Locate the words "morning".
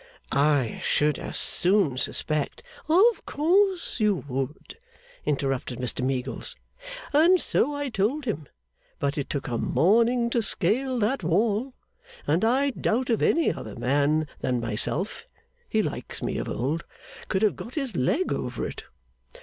9.59-10.31